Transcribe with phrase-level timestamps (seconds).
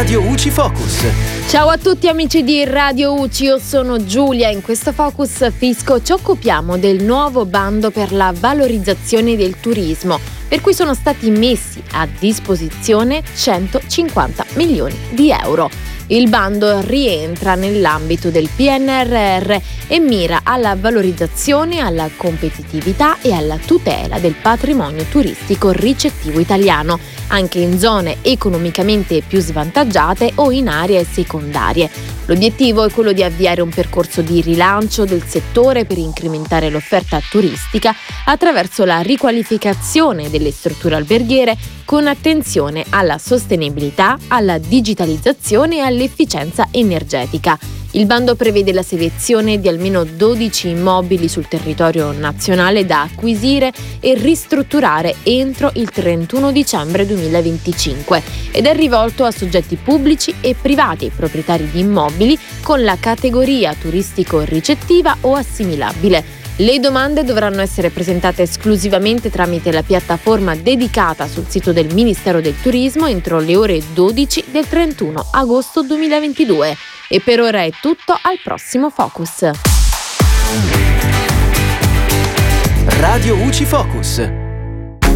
[0.00, 1.04] Radio UCI Focus.
[1.50, 4.48] Ciao a tutti amici di Radio UCI, io sono Giulia.
[4.48, 10.18] In questo Focus Fisco ci occupiamo del nuovo bando per la valorizzazione del turismo,
[10.48, 15.68] per cui sono stati messi a disposizione 150 milioni di euro.
[16.06, 19.54] Il bando rientra nell'ambito del PNRR
[19.86, 26.98] e mira alla valorizzazione, alla competitività e alla tutela del patrimonio turistico ricettivo italiano,
[27.30, 31.90] anche in zone economicamente più svantaggiate o in aree secondarie.
[32.26, 37.94] L'obiettivo è quello di avviare un percorso di rilancio del settore per incrementare l'offerta turistica
[38.24, 47.58] attraverso la riqualificazione delle strutture alberghiere con attenzione alla sostenibilità, alla digitalizzazione e all'efficienza energetica.
[47.92, 54.14] Il bando prevede la selezione di almeno 12 immobili sul territorio nazionale da acquisire e
[54.14, 58.22] ristrutturare entro il 31 dicembre 2025
[58.52, 65.16] ed è rivolto a soggetti pubblici e privati proprietari di immobili con la categoria turistico-ricettiva
[65.22, 66.38] o assimilabile.
[66.58, 72.54] Le domande dovranno essere presentate esclusivamente tramite la piattaforma dedicata sul sito del Ministero del
[72.60, 76.89] Turismo entro le ore 12 del 31 agosto 2022.
[77.12, 79.50] E per ora è tutto, al prossimo Focus.
[83.00, 84.39] Radio UCI Focus.